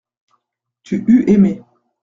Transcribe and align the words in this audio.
Tu 0.81 1.05
eus 1.07 1.23
aimé. 1.27 1.61